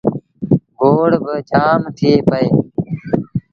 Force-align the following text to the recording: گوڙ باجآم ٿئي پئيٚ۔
گوڙ 0.79 1.09
باجآم 1.25 1.81
ٿئي 1.97 2.13
پئيٚ۔ 2.27 2.53